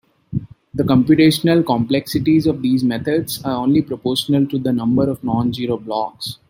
[0.73, 6.39] The computational complexities of these methods are only proportional to the number of non-zero blocks.